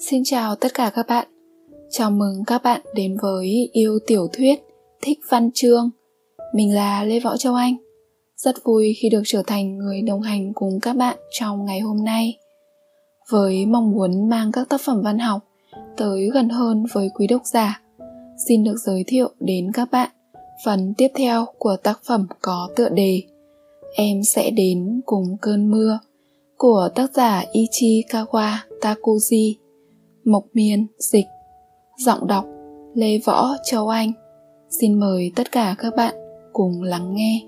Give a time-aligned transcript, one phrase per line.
[0.00, 1.28] Xin chào tất cả các bạn.
[1.90, 4.62] Chào mừng các bạn đến với Yêu Tiểu Thuyết,
[5.02, 5.90] Thích Văn Chương.
[6.54, 7.76] Mình là Lê Võ Châu Anh.
[8.36, 12.04] Rất vui khi được trở thành người đồng hành cùng các bạn trong ngày hôm
[12.04, 12.38] nay.
[13.30, 15.40] Với mong muốn mang các tác phẩm văn học
[15.96, 17.82] tới gần hơn với quý độc giả,
[18.48, 20.10] xin được giới thiệu đến các bạn
[20.64, 23.22] phần tiếp theo của tác phẩm có tựa đề
[23.94, 25.98] Em sẽ đến cùng cơn mưa
[26.56, 29.54] của tác giả Ichikawa Takuji
[30.24, 31.26] Mộc Miên Dịch.
[31.98, 32.44] Giọng đọc
[32.94, 34.12] Lê Võ Châu Anh.
[34.80, 36.14] Xin mời tất cả các bạn
[36.52, 37.40] cùng lắng nghe.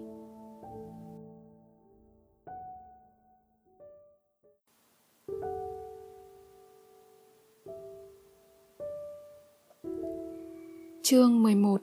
[11.03, 11.81] Chương 11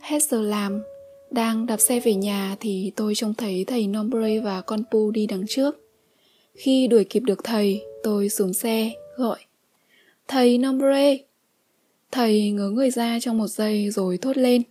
[0.00, 0.82] Hết giờ làm
[1.30, 5.26] Đang đạp xe về nhà thì tôi trông thấy thầy Nombre và con Pu đi
[5.26, 5.76] đằng trước.
[6.54, 9.38] Khi đuổi kịp được thầy, tôi xuống xe, gọi.
[10.28, 11.16] Thầy Nombre.
[12.10, 14.62] Thầy ngớ người ra trong một giây rồi thốt lên.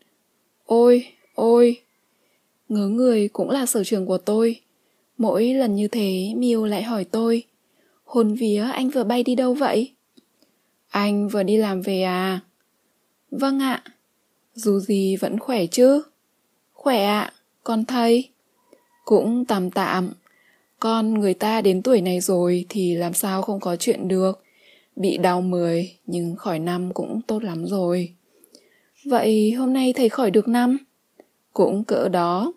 [0.66, 1.82] Ôi, ôi.
[2.70, 4.62] Ngớ người cũng là sở trường của tôi.
[5.18, 7.44] Mỗi lần như thế Miu lại hỏi tôi
[8.12, 9.92] Hồn vía anh vừa bay đi đâu vậy?
[10.90, 12.40] Anh vừa đi làm về à?
[13.32, 13.84] Vâng ạ.
[14.54, 16.02] Dù gì vẫn khỏe chứ?
[16.74, 18.30] Khỏe ạ, con thầy.
[19.06, 20.10] Cũng tạm tạm.
[20.80, 24.44] Con người ta đến tuổi này rồi thì làm sao không có chuyện được.
[24.96, 28.14] Bị đau 10 nhưng khỏi năm cũng tốt lắm rồi.
[29.06, 30.78] Vậy hôm nay thầy khỏi được năm?
[31.54, 32.54] Cũng cỡ đó.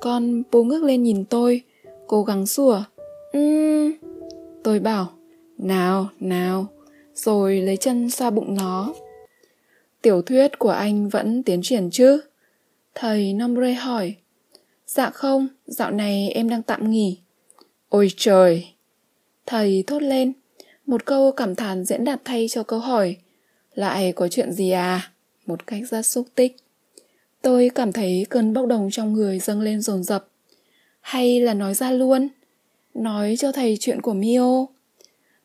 [0.00, 1.62] Con bố ngước lên nhìn tôi,
[2.06, 2.82] cố gắng sủa.
[3.38, 3.92] Uhm.
[4.62, 5.10] Tôi bảo,
[5.58, 6.66] nào, nào,
[7.14, 8.94] rồi lấy chân xoa bụng nó.
[10.02, 12.20] Tiểu thuyết của anh vẫn tiến triển chứ?
[12.94, 14.14] Thầy Nombre hỏi.
[14.86, 17.18] Dạ không, dạo này em đang tạm nghỉ.
[17.88, 18.66] Ôi trời!
[19.46, 20.32] Thầy thốt lên.
[20.86, 23.16] Một câu cảm thán diễn đạt thay cho câu hỏi
[23.74, 25.12] Lại có chuyện gì à?
[25.46, 26.56] Một cách rất xúc tích.
[27.42, 30.28] Tôi cảm thấy cơn bốc đồng trong người dâng lên dồn dập.
[31.00, 32.28] Hay là nói ra luôn
[32.94, 34.66] Nói cho thầy chuyện của Mio.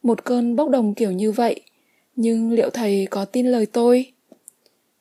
[0.03, 1.61] Một cơn bốc đồng kiểu như vậy
[2.15, 4.11] Nhưng liệu thầy có tin lời tôi?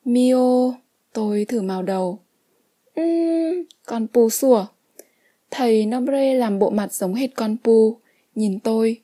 [0.05, 0.73] Mio
[1.13, 2.19] Tôi thử màu đầu.
[3.01, 4.65] Uhm, con pu sủa.
[5.51, 7.97] Thầy Nombre làm bộ mặt giống hệt con pu
[8.35, 9.01] Nhìn tôi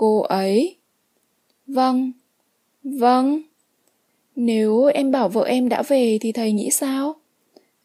[0.00, 0.76] cô ấy.
[1.66, 2.12] Vâng
[2.84, 3.42] vâng.
[4.36, 7.14] Nếu em bảo vợ em đã về thì thầy nghĩ sao?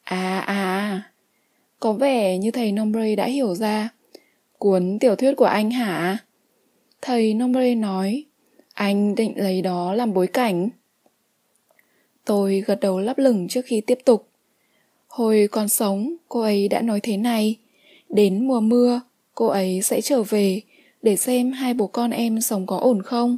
[0.04, 1.12] À, à à
[1.80, 3.90] có vẻ như thầy nombre đã hiểu ra.
[4.58, 6.18] Cuốn tiểu thuyết của anh hả?
[7.02, 8.24] Thầy nombre nói,
[8.74, 10.70] anh định lấy đó làm bối cảnh.
[12.26, 14.28] Tôi gật đầu lắp lửng trước khi tiếp tục.
[15.08, 17.56] Hồi còn sống, cô ấy đã nói thế này.
[18.10, 19.02] Đến mùa mưa,
[19.34, 20.62] cô ấy sẽ trở về
[21.06, 23.38] để xem hai bố con em sống có ổn không.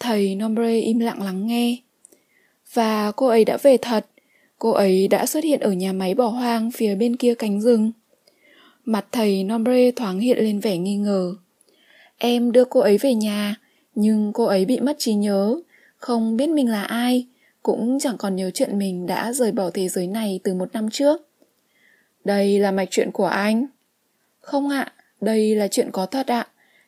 [0.00, 1.76] Thầy Nombre im lặng lắng nghe.
[2.72, 4.06] Và cô ấy đã về thật,
[4.58, 7.92] cô ấy đã xuất hiện ở nhà máy bỏ hoang phía bên kia cánh rừng.
[8.84, 11.34] Mặt thầy Nombre thoáng hiện lên vẻ nghi ngờ.
[12.18, 13.54] Em đưa cô ấy về nhà,
[13.94, 15.60] nhưng cô ấy bị mất trí nhớ,
[15.96, 17.26] không biết mình là ai,
[17.62, 20.90] cũng chẳng còn nhớ chuyện mình đã rời bỏ thế giới này từ một năm
[20.90, 21.28] trước.
[22.24, 23.66] Đây là mạch chuyện của anh.
[24.40, 26.46] Không ạ, đây là chuyện có thật ạ.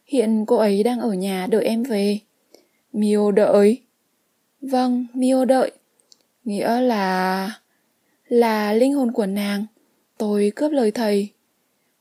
[0.08, 2.18] Hiện cô ấy đang ở nhà đợi em về.
[2.92, 3.82] Mio đợi.
[4.60, 5.70] Vâng, Mio đợi.
[6.44, 7.50] Nghĩa là...
[8.28, 9.66] Là linh hồn của nàng.
[10.18, 11.28] Tôi cướp lời thầy.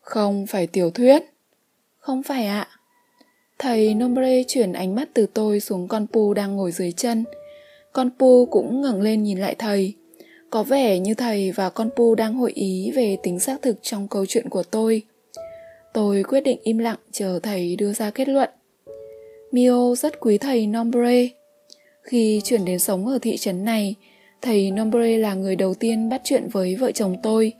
[0.01, 1.23] Không phải tiểu thuyết.
[1.97, 2.67] Không phải ạ.
[3.59, 7.23] Thầy Nombre chuyển ánh mắt từ tôi xuống con Pu đang ngồi dưới chân.
[7.93, 9.93] Con Pu cũng ngẩng lên nhìn lại thầy.
[10.49, 14.07] Có vẻ như thầy và con Pu đang hội ý về tính xác thực trong
[14.07, 15.03] câu chuyện của tôi.
[15.97, 18.49] Tôi quyết định im lặng chờ thầy đưa ra kết luận.
[19.51, 21.27] Mio rất quý thầy Nombre.
[22.01, 23.95] Khi chuyển đến sống ở thị trấn này,
[24.41, 27.53] thầy Nombre là người đầu tiên bắt chuyện với vợ chồng tôi.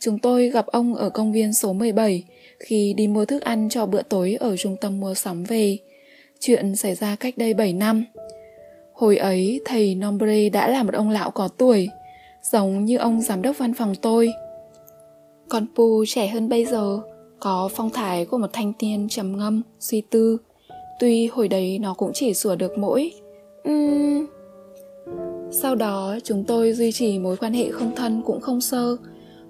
[0.00, 2.24] Chúng tôi gặp ông ở công viên số 17
[2.58, 5.78] khi đi mua thức ăn cho bữa tối ở trung tâm mua sắm về.
[6.40, 8.04] Chuyện xảy ra cách đây 7 năm.
[8.92, 11.88] Hồi ấy, thầy Nombre đã là một ông lão có tuổi,
[12.52, 14.32] giống như ông giám đốc văn phòng tôi.
[15.48, 17.00] Còn Pu trẻ hơn bây giờ,
[17.44, 20.38] có phong thái của một thanh niên trầm ngâm, suy tư.
[21.00, 23.12] Tuy hồi đấy nó cũng chỉ sửa được mỗi
[23.64, 24.26] um...
[25.50, 28.96] Sau đó chúng tôi duy trì mối quan hệ không thân cũng không sơ.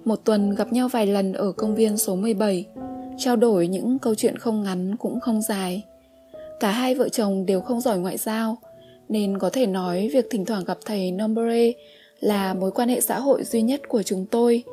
[0.05, 2.65] Một tuần gặp nhau vài lần ở công viên số 17,
[3.17, 5.83] trao đổi những câu chuyện không ngắn cũng không dài.
[6.59, 8.57] Cả hai vợ chồng đều không giỏi ngoại giao,
[9.09, 11.71] nên có thể nói việc thỉnh thoảng gặp thầy Nombre
[12.19, 14.63] là mối quan hệ xã hội duy nhất của chúng tôi.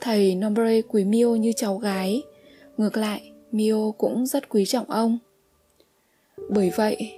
[0.00, 2.22] Thầy Nombre quý miêu như cháu gái,
[2.76, 5.18] Ngược lại, Mio cũng rất quý trọng ông.
[6.50, 7.12] bởi vậy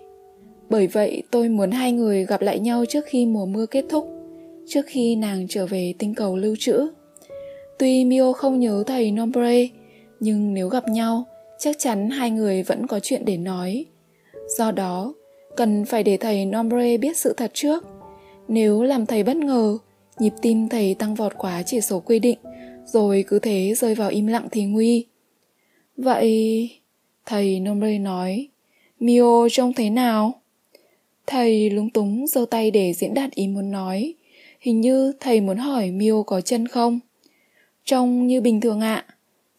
[0.71, 4.09] bởi vậy tôi muốn hai người gặp lại nhau trước khi mùa mưa kết thúc
[4.67, 6.89] trước khi nàng trở về tinh cầu lưu trữ.
[7.79, 9.69] Tuy mio không nhớ thầy nombre
[10.21, 11.25] nhưng nếu gặp nhau
[11.59, 13.87] chắc chắn hai người vẫn có chuyện để nói.
[14.59, 15.15] Do đó
[15.57, 17.85] cần phải để thầy nombre biết sự thật trước.
[18.49, 19.79] Nếu làm thầy bất ngờ
[20.19, 22.39] nhịp tim thầy tăng vọt quá chỉ số quy định
[22.87, 25.07] rồi cứ thế rơi vào im lặng thì nguy
[25.97, 26.71] vậy,
[27.27, 28.49] thầy Nomre nói,
[29.01, 30.41] mio trông thế nào?
[31.27, 34.15] Thầy lúng túng giơ tay để diễn đạt ý muốn nói,
[34.61, 37.01] hình như thầy muốn hỏi mio có chân không?
[37.85, 39.05] Trông như bình thường ạ.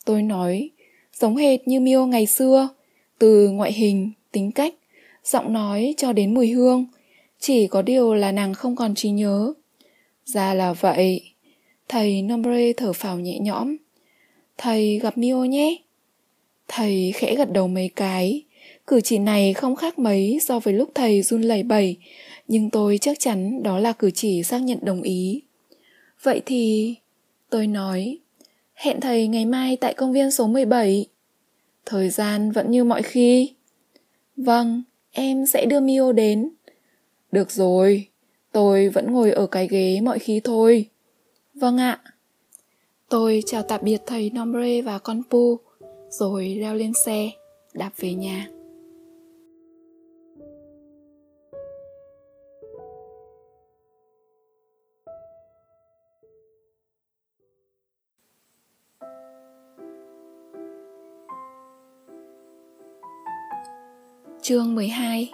[0.06, 0.70] Tôi nói,
[1.14, 2.70] giống hệt như mio ngày xưa,
[3.20, 4.74] từ ngoại hình, tính cách,
[5.24, 6.86] giọng nói cho đến mùi hương,
[7.40, 9.54] chỉ có điều là nàng không còn trí nhớ.
[10.26, 11.22] Ra là vậy.
[11.88, 13.76] Thầy nombre thở phào nhẹ nhõm,
[14.58, 15.78] thầy gặp mio nhé
[16.68, 18.44] thầy khẽ gật đầu mấy cái
[18.88, 21.98] cử chỉ này không khác mấy so với lúc thầy run lẩy bẩy
[22.48, 25.42] nhưng tôi chắc chắn đó là cử chỉ xác nhận đồng ý
[26.24, 26.96] vậy thì
[27.50, 28.18] tôi nói
[28.76, 31.06] hẹn thầy ngày mai tại công viên số 17.
[31.86, 33.54] Thời gian vẫn như mọi khi.
[34.38, 36.50] Vâng, em sẽ đưa Mio đến.
[37.32, 38.08] Được rồi,
[38.52, 40.90] tôi vẫn ngồi ở cái ghế mọi khi thôi.
[41.54, 42.02] Vâng ạ.
[43.10, 45.60] Tôi chào tạm biệt thầy Nombre và con Pu,
[46.20, 47.32] rồi leo lên xe,
[47.74, 48.48] đạp về nhà.
[64.42, 65.30] Chương 12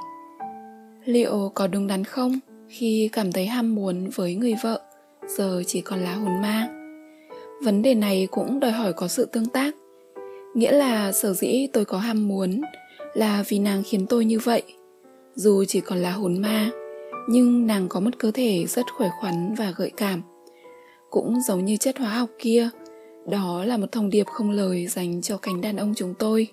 [1.06, 4.82] Liệu có đúng đắn không khi cảm thấy ham muốn với người vợ
[5.28, 6.70] giờ chỉ còn là hồn ma?
[7.64, 9.81] Vấn đề này cũng đòi hỏi có sự tương tác.
[10.54, 12.62] Nghĩa là sở dĩ tôi có ham muốn
[13.14, 14.64] là vì nàng khiến tôi như vậy.
[15.36, 16.70] Dù chỉ còn là hồn ma,
[17.30, 20.22] nhưng nàng có một cơ thể rất khỏe khoắn và gợi cảm.
[21.10, 22.70] Cũng giống như chất hóa học kia,
[23.30, 26.48] đó là một thông điệp không lời dành cho cánh đàn ông chúng tôi.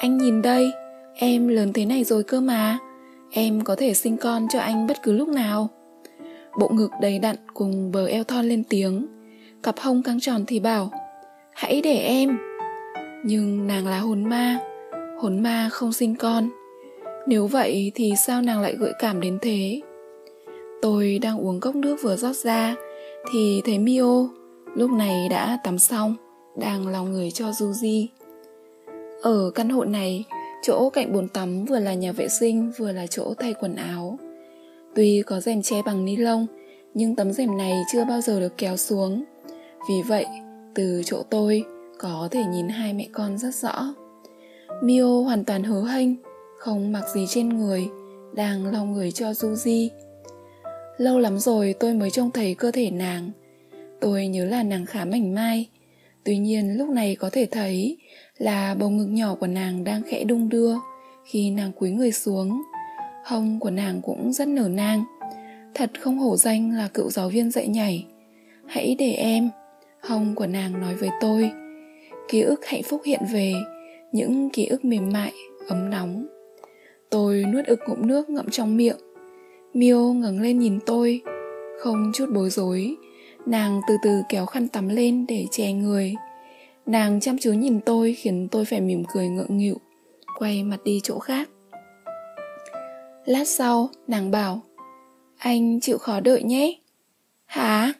[0.00, 0.72] Anh nhìn đây,
[1.16, 2.78] Em lớn thế này rồi cơ mà
[3.30, 5.68] Em có thể sinh con cho anh bất cứ lúc nào
[6.58, 9.06] Bộ ngực đầy đặn cùng bờ eo thon lên tiếng
[9.62, 10.90] Cặp hông căng tròn thì bảo
[11.54, 12.38] Hãy để em
[13.24, 14.58] nhưng nàng là hồn ma
[15.18, 16.48] Hồn ma không sinh con
[17.26, 19.80] Nếu vậy thì sao nàng lại gợi cảm đến thế
[20.82, 22.74] Tôi đang uống cốc nước vừa rót ra
[23.32, 24.28] Thì thấy Mio
[24.74, 26.14] Lúc này đã tắm xong
[26.56, 28.06] Đang lau người cho Juji
[29.22, 30.24] Ở căn hộ này
[30.66, 34.18] Chỗ cạnh bồn tắm vừa là nhà vệ sinh vừa là chỗ thay quần áo.
[34.94, 36.46] Tuy có rèm che bằng ni lông,
[36.94, 39.24] nhưng tấm rèm này chưa bao giờ được kéo xuống.
[39.88, 40.26] Vì vậy,
[40.74, 41.64] từ chỗ tôi
[41.98, 43.94] có thể nhìn hai mẹ con rất rõ.
[44.82, 46.08] Mio hoàn toàn hớ hênh,
[46.58, 47.86] không mặc gì trên người,
[48.34, 49.88] đang lau người cho Juji.
[50.96, 53.30] Lâu lắm rồi tôi mới trông thấy cơ thể nàng.
[54.00, 55.68] Tôi nhớ là nàng khá mảnh mai,
[56.24, 57.96] tuy nhiên lúc này có thể thấy
[58.38, 60.74] là bầu ngực nhỏ của nàng đang khẽ đung đưa
[61.24, 62.62] khi nàng cúi người xuống
[63.24, 65.04] hông của nàng cũng rất nở nang
[65.74, 68.06] thật không hổ danh là cựu giáo viên dạy nhảy
[68.66, 69.50] hãy để em
[70.02, 71.50] hông của nàng nói với tôi
[72.28, 73.52] ký ức hạnh phúc hiện về
[74.12, 75.32] những ký ức mềm mại
[75.68, 76.26] ấm nóng
[77.10, 78.98] tôi nuốt ực ngụm nước ngậm trong miệng
[79.74, 81.22] mio ngẩng lên nhìn tôi
[81.78, 82.96] không chút bối rối
[83.46, 86.14] nàng từ từ kéo khăn tắm lên để che người
[86.86, 89.80] Nàng chăm chú nhìn tôi khiến tôi phải mỉm cười ngượng nghịu,
[90.38, 91.48] quay mặt đi chỗ khác.
[93.24, 94.62] Lát sau, nàng bảo,
[95.38, 96.78] anh chịu khó đợi nhé.
[97.44, 97.92] Hả?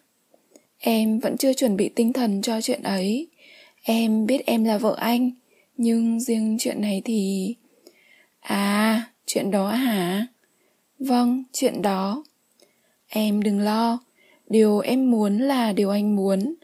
[0.78, 3.28] Em vẫn chưa chuẩn bị tinh thần cho chuyện ấy.
[3.86, 5.30] Em biết em là vợ anh,
[5.76, 7.54] nhưng riêng chuyện này thì...
[8.40, 10.26] À, chuyện đó hả?
[10.98, 12.24] Vâng, chuyện đó.
[13.08, 13.98] Em đừng lo,
[14.48, 16.54] điều em muốn là điều anh muốn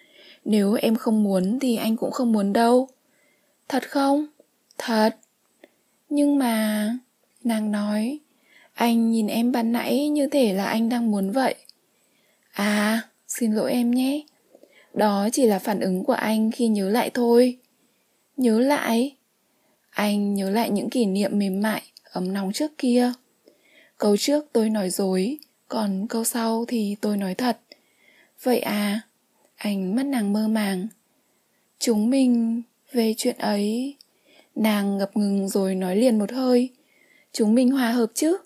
[0.44, 2.88] nếu em không muốn thì anh cũng không muốn đâu
[3.68, 4.26] Thật không?
[4.78, 5.16] Thật
[6.08, 6.88] Nhưng mà
[7.44, 8.18] Nàng nói
[8.74, 11.54] Anh nhìn em ban nãy như thể là anh đang muốn vậy
[12.52, 14.22] À xin lỗi em nhé
[14.94, 17.58] đó chỉ là phản ứng của anh khi nhớ lại thôi.
[18.36, 19.16] Nhớ lại?
[19.90, 21.82] Anh nhớ lại những kỷ niệm mềm mại,
[22.12, 23.12] Ấm nóng trước kia.
[23.98, 27.58] Câu trước tôi nói dối, Còn câu sau thì tôi nói thật.
[28.42, 29.00] Vậy à
[29.56, 30.88] Ánh mắt nàng mơ màng.
[31.78, 33.96] Chúng mình về chuyện ấy.
[34.54, 36.70] Nàng ngập ngừng rồi nói liền một hơi.
[37.32, 38.36] Chúng mình hòa hợp chứ?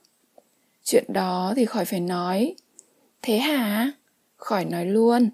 [0.84, 2.54] Chuyện đó thì khỏi phải nói.
[3.22, 3.92] Thế hả?
[4.36, 5.30] Khỏi nói luôn.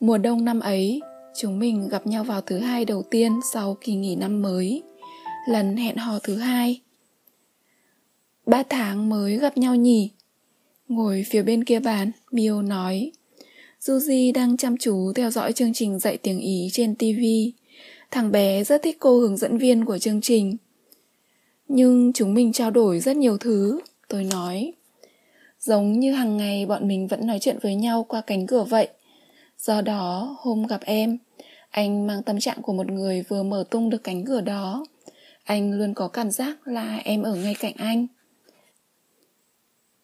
[0.00, 1.00] Mùa đông năm ấy
[1.38, 4.82] Chúng mình gặp nhau vào thứ hai đầu tiên sau kỳ nghỉ năm mới
[5.48, 6.80] lần hẹn hò thứ hai.
[8.46, 10.10] Ba tháng mới gặp nhau nhỉ?
[10.88, 13.12] Ngồi phía bên kia bàn, Miêu nói.
[13.80, 17.24] Suzy đang chăm chú theo dõi chương trình dạy tiếng Ý trên TV.
[18.10, 20.56] Thằng bé rất thích cô hướng dẫn viên của chương trình.
[21.68, 24.72] Nhưng chúng mình trao đổi rất nhiều thứ, tôi nói.
[25.60, 28.88] Giống như hàng ngày bọn mình vẫn nói chuyện với nhau qua cánh cửa vậy.
[29.58, 31.18] Do đó, hôm gặp em,
[31.70, 34.84] anh mang tâm trạng của một người vừa mở tung được cánh cửa đó.
[35.44, 38.06] Anh luôn có cảm giác là em ở ngay cạnh anh.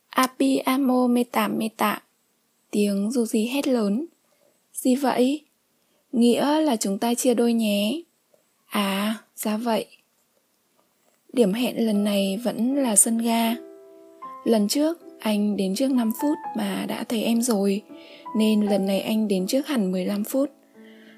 [0.08, 2.02] Api amo meta meta.
[2.70, 4.06] Tiếng dù gì hét lớn.
[4.72, 5.44] Gì vậy?
[6.12, 8.02] Nghĩa là chúng ta chia đôi nhé.
[8.66, 9.86] À, ra vậy.
[11.32, 13.54] Điểm hẹn lần này vẫn là sân ga.
[14.44, 17.82] Lần trước, anh đến trước 5 phút mà đã thấy em rồi,
[18.36, 20.50] nên lần này anh đến trước hẳn 15 phút.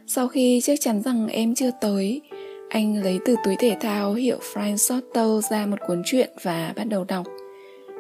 [0.06, 2.20] Sau khi chắc chắn rằng em chưa tới,
[2.68, 6.84] anh lấy từ túi thể thao hiệu Frank Sotter ra một cuốn truyện và bắt
[6.84, 7.26] đầu đọc.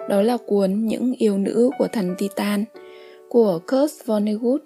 [0.08, 2.64] Đó là cuốn Những yêu nữ của thần Titan
[3.28, 4.62] của Kurt Vonnegut.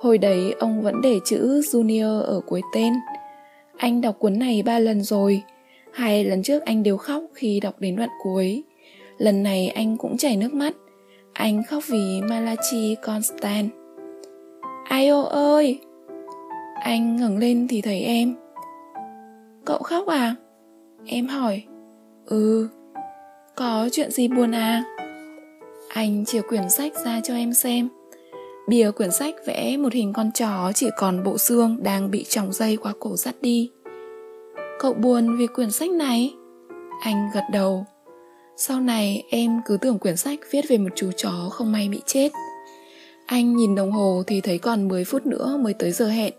[0.00, 2.92] Hồi đấy ông vẫn để chữ Junior ở cuối tên.
[3.76, 5.42] Anh đọc cuốn này ba lần rồi.
[5.92, 8.62] Hai lần trước anh đều khóc khi đọc đến đoạn cuối.
[9.18, 10.76] Lần này anh cũng chảy nước mắt.
[11.36, 13.70] Anh khóc vì Malachi Constant.
[14.84, 15.80] Ai ô ơi!
[16.82, 18.34] Anh ngẩng lên thì thấy em.
[19.64, 20.34] Cậu khóc à?
[21.06, 21.62] Em hỏi.
[22.26, 22.68] Ừ.
[23.54, 24.84] Có chuyện gì buồn à?
[25.88, 27.88] Anh chìa quyển sách ra cho em xem.
[28.68, 32.52] Bìa quyển sách vẽ một hình con chó chỉ còn bộ xương đang bị tròng
[32.52, 33.70] dây qua cổ dắt đi.
[34.78, 36.34] Cậu buồn vì quyển sách này?
[37.00, 37.86] Anh gật đầu.
[38.56, 42.00] Sau này em cứ tưởng quyển sách viết về một chú chó không may bị
[42.06, 42.32] chết.
[43.26, 46.32] Anh nhìn đồng hồ thì thấy còn 10 phút nữa mới tới giờ hẹn.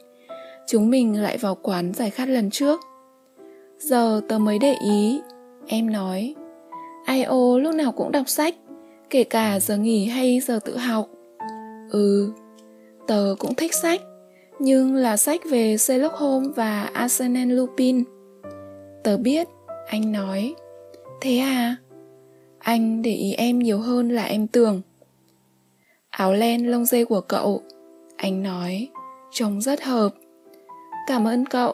[0.67, 2.81] Chúng mình lại vào quán giải khát lần trước.
[3.79, 5.21] Giờ tớ mới để ý.
[5.67, 6.35] Em nói.
[7.05, 8.55] Ai ô lúc nào cũng đọc sách,
[9.09, 11.07] kể cả giờ nghỉ hay giờ tự học.
[11.91, 12.31] Ừ,
[13.07, 14.01] tớ cũng thích sách,
[14.59, 18.03] nhưng là sách về Sherlock Holmes và Arsene Lupin.
[19.03, 19.47] Tớ biết,
[19.87, 20.55] anh nói.
[21.21, 21.75] Thế à?
[22.67, 24.81] Anh để ý em nhiều hơn là em tưởng.
[26.09, 27.61] Áo len lông dê của cậu,
[28.17, 28.87] anh nói,
[29.31, 30.09] trông rất hợp.
[31.07, 31.73] Cảm ơn cậu,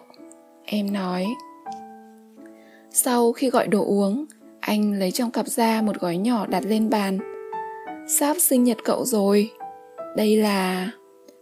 [0.66, 1.26] em nói.
[2.92, 4.26] Sau khi gọi đồ uống,
[4.60, 7.20] anh lấy trong cặp ra một gói nhỏ đặt lên bàn.
[8.08, 9.52] Sắp sinh nhật cậu rồi.
[10.18, 10.92] Đây là...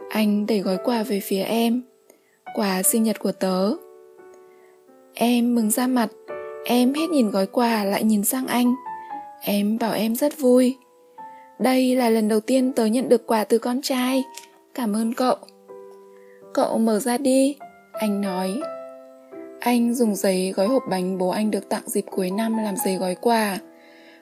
[0.10, 1.82] Anh đẩy gói quà về phía em.
[2.56, 3.72] Quà sinh nhật của tớ.
[5.14, 6.10] Em mừng ra mặt.
[6.66, 8.76] Em hết nhìn gói quà lại nhìn sang anh.
[9.44, 10.78] Em bảo em rất vui.
[11.60, 14.24] Đây là lần đầu tiên tớ nhận được quà từ con trai.
[14.74, 15.36] Cảm ơn cậu.
[16.54, 17.56] Cậu mở ra đi,
[17.94, 18.62] anh nói.
[19.60, 22.96] Anh dùng giấy gói hộp bánh bố anh được tặng dịp cuối năm làm giấy
[22.96, 23.58] gói quà.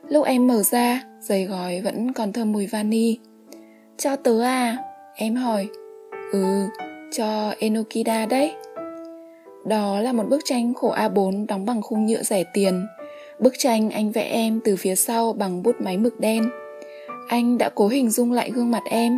[0.10, 3.18] Lúc em mở ra, giấy gói vẫn còn thơm mùi vani.
[3.98, 4.78] Cho tớ à?
[5.16, 5.68] Em hỏi.
[6.32, 6.46] Ừ,
[7.12, 8.54] cho Enokida đấy.
[9.66, 12.86] Đó là một bức tranh khổ A4 đóng bằng khung nhựa rẻ tiền.
[13.40, 16.50] Bức tranh anh vẽ em từ phía sau bằng bút máy mực đen.
[17.28, 19.18] Anh đã cố hình dung lại gương mặt em.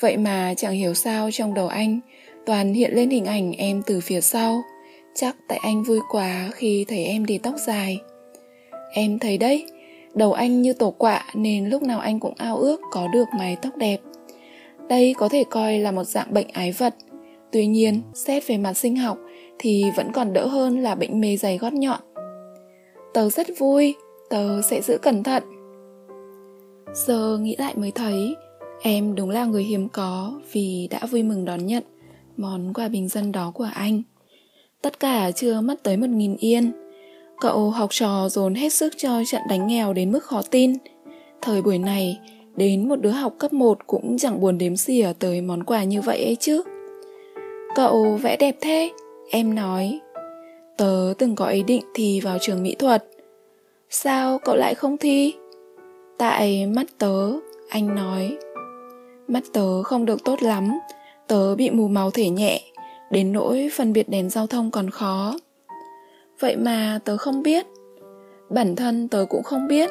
[0.00, 2.00] Vậy mà chẳng hiểu sao trong đầu anh
[2.46, 4.62] toàn hiện lên hình ảnh em từ phía sau.
[5.14, 7.98] Chắc tại anh vui quá khi thấy em để tóc dài.
[8.92, 9.66] Em thấy đấy,
[10.14, 13.56] đầu anh như tổ quạ nên lúc nào anh cũng ao ước có được mái
[13.62, 14.00] tóc đẹp.
[14.88, 16.94] Đây có thể coi là một dạng bệnh ái vật.
[17.52, 19.18] Tuy nhiên, xét về mặt sinh học
[19.58, 22.00] thì vẫn còn đỡ hơn là bệnh mê dày gót nhọn.
[23.14, 23.94] Tớ rất vui,
[24.30, 25.42] tớ sẽ giữ cẩn thận.
[26.94, 28.34] Giờ nghĩ lại mới thấy,
[28.82, 31.82] em đúng là người hiếm có vì đã vui mừng đón nhận
[32.36, 34.02] món quà bình dân đó của anh.
[34.82, 36.72] Tất cả chưa mất tới một nghìn yên.
[37.40, 40.72] Cậu học trò dồn hết sức cho trận đánh nghèo đến mức khó tin.
[41.42, 42.18] Thời buổi này,
[42.56, 46.00] đến một đứa học cấp 1 cũng chẳng buồn đếm xỉa tới món quà như
[46.00, 46.62] vậy ấy chứ.
[47.74, 48.92] Cậu vẽ đẹp thế,
[49.30, 50.00] em nói.
[50.76, 53.04] Tớ từng có ý định thi vào trường mỹ thuật.
[53.90, 55.34] Sao cậu lại không thi?
[56.18, 57.32] Tại mắt tớ,
[57.68, 58.36] anh nói.
[59.28, 60.78] Mắt tớ không được tốt lắm,
[61.26, 62.60] tớ bị mù màu thể nhẹ,
[63.10, 65.34] đến nỗi phân biệt đèn giao thông còn khó.
[66.40, 67.66] Vậy mà tớ không biết.
[68.50, 69.90] Bản thân tớ cũng không biết,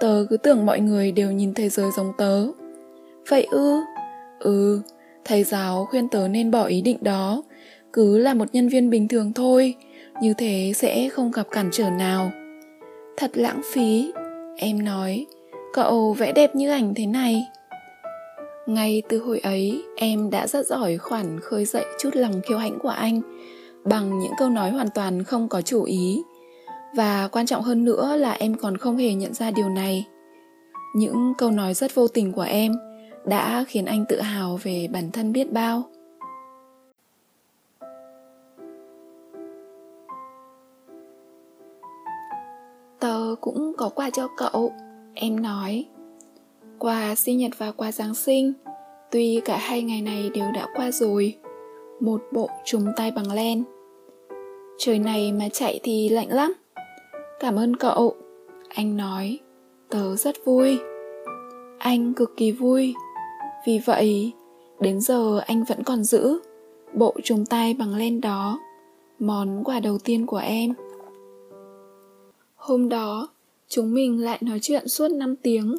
[0.00, 2.46] tớ cứ tưởng mọi người đều nhìn thế giới giống tớ.
[3.28, 3.80] Vậy ư?
[4.38, 4.80] Ừ,
[5.24, 7.42] thầy giáo khuyên tớ nên bỏ ý định đó,
[7.92, 9.74] cứ là một nhân viên bình thường thôi,
[10.20, 12.30] như thế sẽ không gặp cản trở nào.
[13.16, 14.12] Thật lãng phí,
[14.56, 15.26] em nói,
[15.72, 17.42] cậu vẽ đẹp như ảnh thế này.
[18.66, 22.78] Ngay từ hồi ấy, em đã rất giỏi khoản khơi dậy chút lòng kiêu hãnh
[22.78, 23.20] của anh
[23.84, 26.22] bằng những câu nói hoàn toàn không có chủ ý.
[26.96, 30.06] và quan trọng hơn nữa là em còn không hề nhận ra điều này
[30.94, 32.72] những câu nói rất vô tình của em
[33.24, 35.84] đã khiến anh tự hào về bản thân biết bao
[43.40, 44.72] cũng có quà cho cậu.
[45.14, 45.86] Em nói,
[46.78, 48.52] quà sinh nhật và quà giáng sinh.
[49.10, 51.38] Tuy cả hai ngày này đều đã qua rồi,
[52.00, 53.64] một bộ trùng tay bằng len.
[54.78, 56.52] Trời này mà chạy thì lạnh lắm.
[57.40, 58.14] Cảm ơn cậu.
[58.68, 59.38] Anh nói,
[59.88, 60.78] tớ rất vui.
[61.78, 62.94] Anh cực kỳ vui.
[63.66, 64.32] Vì vậy,
[64.80, 66.40] đến giờ anh vẫn còn giữ
[66.94, 68.60] bộ trùng tay bằng len đó,
[69.18, 70.74] món quà đầu tiên của em
[72.60, 73.28] hôm đó,
[73.68, 75.76] chúng mình lại nói chuyện suốt 5 tiếng.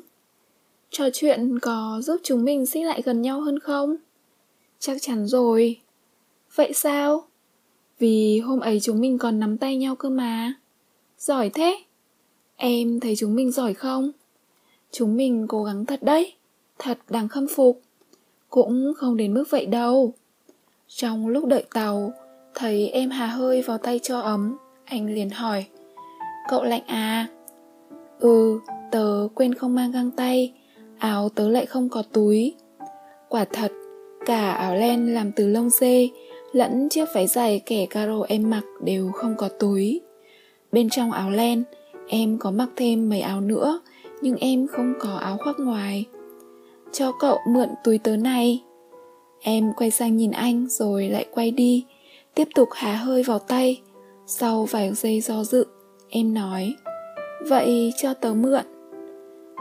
[0.89, 3.95] Trò chuyện có giúp chúng mình xích lại gần nhau hơn không?
[4.79, 5.79] Chắc chắn rồi.
[6.55, 7.23] Vậy sao?
[8.00, 10.53] Vì hôm ấy chúng mình còn nắm tay nhau cơ mà.
[11.17, 11.83] Giỏi thế.
[12.55, 14.11] Em thấy chúng mình giỏi không?
[14.91, 16.33] Chúng mình cố gắng thật đấy.
[16.79, 17.81] Thật đáng khâm phục.
[18.50, 20.13] Cũng không đến mức vậy đâu.
[20.88, 22.13] Trong lúc đợi tàu,
[22.55, 25.65] thấy em hà hơi vào tay cho ấm, anh liền hỏi
[26.50, 27.27] cậu lạnh à?
[28.19, 28.60] Ừ
[28.91, 30.53] tớ quên không mang găng tay.
[31.00, 32.55] Áo tớ lại không có túi.
[33.29, 33.71] Quả thật,
[34.25, 36.10] cả áo len làm từ lông dê
[36.51, 40.01] lẫn chiếc váy dài kẻ caro em mặc đều không có túi.
[40.71, 41.63] Bên trong áo len,
[42.07, 43.81] em có mặc thêm mấy áo nữa,
[44.21, 46.05] nhưng em không có áo khoác ngoài.
[46.91, 48.63] Cho cậu mượn túi tớ này.
[49.41, 51.86] Em quay sang nhìn anh rồi lại quay đi,
[52.36, 53.81] tiếp tục há hơi vào tay.
[54.27, 55.65] Sau vài giây do dự
[56.11, 56.75] em nói,
[57.47, 58.63] vậy cho tớ mượn.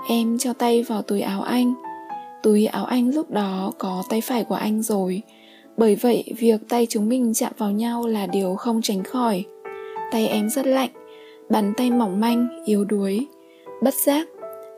[0.09, 1.75] Em cho tay vào túi áo anh.
[2.43, 5.23] Túi áo anh lúc đó có tay phải của anh rồi.
[5.77, 9.45] Bởi vậy, việc tay chúng mình chạm vào nhau là điều không tránh khỏi.
[10.13, 10.91] Tay em rất lạnh,
[11.51, 13.27] bàn tay mỏng manh, yếu đuối.
[13.83, 14.29] Bất giác,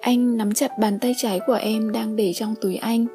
[0.00, 3.06] anh nắm chặt bàn tay trái của em đang để trong túi anh.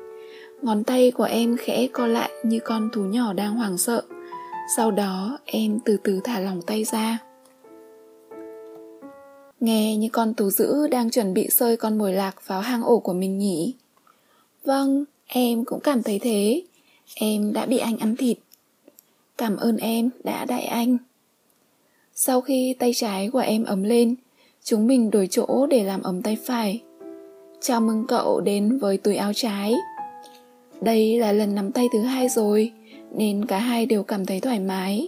[0.61, 4.01] Ngón tay của em khẽ co lại như con thú nhỏ đang hoảng sợ.
[4.77, 7.26] Sau đó, em từ từ thả lỏng tay ra
[9.59, 12.99] nghe như con thú dữ đang chuẩn bị sơi con mồi lạc vào hang ổ
[12.99, 13.75] của mình nhỉ?
[14.65, 16.61] Vâng em cũng cảm thấy thế.
[17.15, 18.37] Em đã bị anh ăn thịt.
[19.37, 20.97] Cảm ơn em đã đại anh.
[22.15, 24.15] Sau khi tay trái của em ấm lên,
[24.63, 26.81] chúng mình đổi chỗ để làm ấm tay phải.
[27.61, 29.73] Chào mừng cậu đến với túi áo trái.
[30.81, 32.71] Đây là lần nắm tay thứ hai rồi,
[33.11, 35.07] nên cả hai đều cảm thấy thoải mái.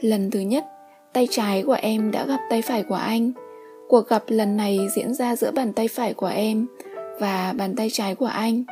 [0.00, 0.64] Lần thứ nhất,
[1.12, 3.32] tay trái của em đã gặp tay phải của anh
[3.92, 6.66] cuộc gặp lần này diễn ra giữa bàn tay phải của em
[7.20, 8.64] và bàn tay trái của anh.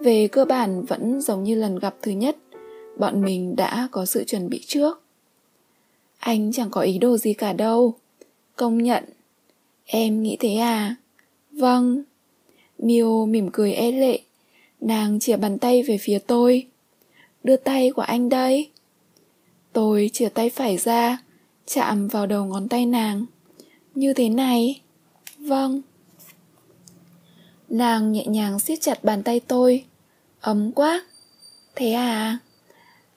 [0.00, 2.36] Về cơ bản vẫn giống như lần gặp thứ nhất,
[2.98, 5.02] bọn mình đã có sự chuẩn bị trước.
[6.18, 7.94] Anh chẳng có ý đồ gì cả đâu.
[8.56, 9.04] Công nhận.
[9.86, 10.96] Em nghĩ thế à?
[11.52, 12.02] Vâng.
[12.78, 14.18] Miêu mỉm cười e lệ.
[14.80, 16.66] Nàng chìa bàn tay về phía tôi.
[17.42, 18.70] Đưa tay của anh đây.
[19.72, 21.18] Tôi chìa tay phải ra,
[21.66, 23.26] chạm vào đầu ngón tay nàng
[23.94, 24.80] như thế này
[25.38, 25.82] vâng
[27.68, 29.84] nàng nhẹ nhàng siết chặt bàn tay tôi
[30.40, 31.04] ấm quá
[31.74, 32.38] thế à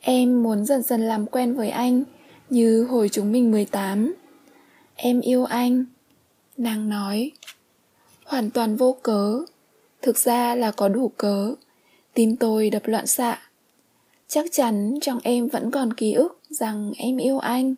[0.00, 2.04] em muốn dần dần làm quen với anh
[2.50, 4.14] như hồi chúng mình 18.
[4.94, 5.84] Em yêu anh,
[6.56, 7.30] nàng nói.
[8.24, 9.40] Hoàn toàn vô cớ,
[10.02, 11.54] thực ra là có đủ cớ.
[12.14, 13.38] Tim tôi đập loạn xạ.
[14.28, 17.74] Chắc chắn trong em vẫn còn ký ức rằng em yêu anh.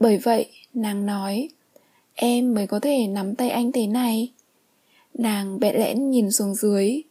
[0.00, 1.48] Bởi vậy, nàng nói,
[2.14, 4.28] em mới có thể nắm tay anh thế này.
[5.14, 7.02] Nàng bẽn lẽn nhìn xuống dưới.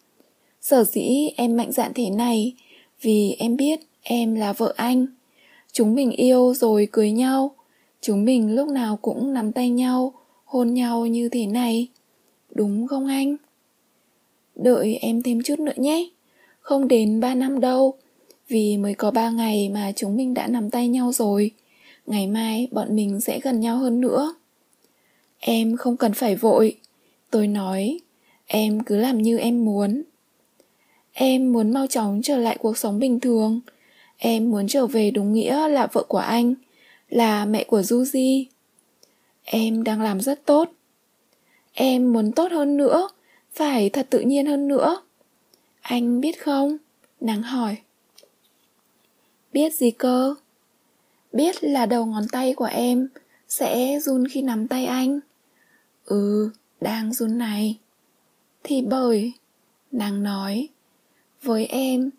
[0.61, 2.53] Sở dĩ em mạnh dạn thế này,
[3.01, 5.05] vì em biết em là vợ anh
[5.71, 7.55] Chúng mình yêu rồi cưới nhau
[8.01, 10.13] Chúng mình lúc nào cũng nắm tay nhau,
[10.45, 11.87] Hôn nhau như thế này
[12.55, 13.35] Đúng không anh?
[14.55, 16.09] Đợi em thêm chút nữa nhé
[16.59, 17.93] Không đến 3 năm đâu,
[18.47, 21.51] Vì mới có 3 ngày mà chúng mình đã nắm tay nhau rồi
[22.05, 24.33] Ngày mai bọn mình sẽ gần nhau hơn nữa
[25.41, 26.77] Em không cần phải vội
[27.29, 27.99] Tôi nói
[28.47, 30.03] Em cứ làm như em muốn
[31.13, 33.61] Em muốn mau chóng trở lại cuộc sống bình thường
[34.23, 36.53] Em muốn trở về đúng nghĩa là vợ của anh,
[37.09, 38.45] là mẹ của Yuji.
[39.43, 40.71] Em đang làm rất tốt.
[41.73, 43.09] Em muốn tốt hơn nữa,
[43.53, 45.01] phải thật tự nhiên hơn nữa.
[45.81, 46.77] Anh biết không?
[47.21, 47.77] Nàng hỏi.
[49.53, 50.35] Biết gì cơ?
[51.33, 53.07] Biết là đầu ngón tay của em
[53.47, 55.19] sẽ run khi nắm tay anh.
[56.05, 56.49] Ừ,
[56.81, 57.79] đang run này.
[58.63, 59.33] Thì bởi,
[59.91, 60.67] nàng nói,
[61.43, 62.09] với em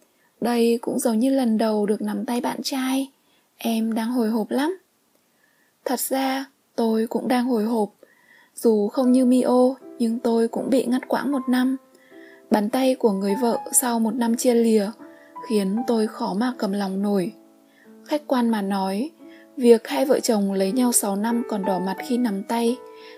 [0.40, 3.10] đây cũng giống như lần đầu được nắm tay bạn trai.
[3.56, 4.78] Em đang hồi hộp lắm.
[5.84, 6.44] Thật ra
[6.76, 7.94] tôi cũng đang hồi hộp.
[8.54, 11.76] Dù không như mio nhưng tôi cũng bị ngắt quãng một năm.
[12.50, 14.90] Bàn tay của người vợ sau một năm chia lìa
[15.48, 17.32] khiến tôi khó mà cầm lòng nổi.
[18.04, 19.10] Khách quan mà nói
[19.56, 22.76] việc hai vợ chồng lấy nhau 6 năm còn đỏ mặt khi nắm tay,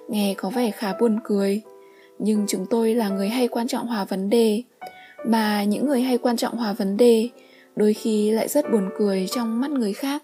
[0.08, 1.62] nghe có vẻ khá buồn cười.
[2.18, 4.62] Nhưng chúng tôi là người hay quan trọng hòa vấn đề.
[5.26, 7.28] Mà những người hay quan trọng hòa vấn đề,
[7.76, 10.22] đôi khi lại rất buồn cười trong mắt người khác.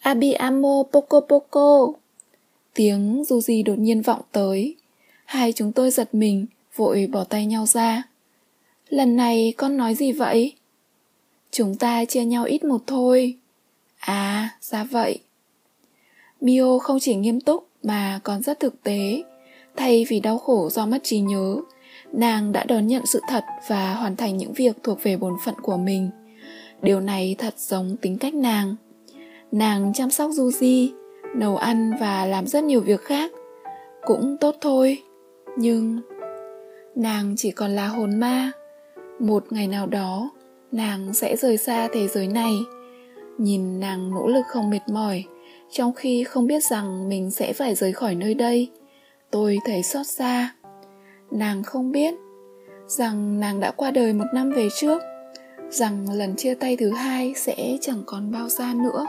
[0.00, 1.86] Abiamo poco poco.
[2.74, 4.76] Tiếng Yuji đột nhiên vọng tới.
[5.24, 8.02] Hai chúng tôi giật mình, Vội bỏ tay nhau ra.
[8.88, 10.52] Lần này con nói gì vậy?
[11.50, 13.36] Chúng ta chia nhau ít một thôi.
[14.06, 15.18] À, ra vậy
[16.40, 19.22] Mio không chỉ nghiêm túc mà còn rất thực tế
[19.76, 21.56] Thay vì đau khổ do mất trí nhớ
[22.12, 25.54] Nàng đã đón nhận sự thật và hoàn thành những việc thuộc về bổn phận
[25.62, 26.10] của mình
[26.82, 28.76] Điều này thật giống tính cách nàng
[29.52, 30.88] Nàng chăm sóc Yuji,
[31.34, 33.32] nấu ăn và làm rất nhiều việc khác.
[34.06, 35.02] Cũng tốt thôi,
[35.56, 36.00] nhưng
[36.94, 38.52] nàng chỉ còn là hồn ma.
[39.18, 40.30] Một ngày nào đó,
[40.72, 42.52] nàng sẽ rời xa thế giới này.
[43.42, 45.24] Nhìn nàng nỗ lực không mệt mỏi,
[45.70, 48.70] trong khi không biết rằng mình sẽ phải rời khỏi nơi đây.
[49.30, 50.54] Tôi thấy xót xa.
[51.30, 52.14] Nàng không biết
[52.86, 55.02] rằng nàng đã qua đời một năm về trước
[55.70, 59.06] rằng lần chia tay thứ hai sẽ chẳng còn bao xa nữa